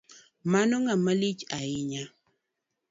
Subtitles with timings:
[0.51, 2.03] Mano ng'amalich hainya.